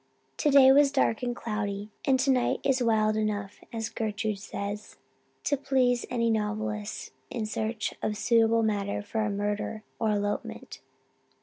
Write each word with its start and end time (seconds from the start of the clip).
"Today 0.35 0.71
was 0.71 0.91
dark 0.91 1.21
and 1.21 1.35
cloudy 1.35 1.91
and 2.05 2.19
tonight 2.19 2.59
is 2.63 2.81
wild 2.81 3.15
enough, 3.15 3.59
as 3.71 3.87
Gertrude 3.89 4.39
says, 4.39 4.97
to 5.43 5.55
please 5.55 6.07
any 6.09 6.31
novelist 6.31 7.11
in 7.29 7.45
search 7.45 7.93
of 8.01 8.17
suitable 8.17 8.63
matter 8.63 9.03
for 9.03 9.21
a 9.21 9.29
murder 9.29 9.83
or 9.99 10.09
elopement. 10.09 10.81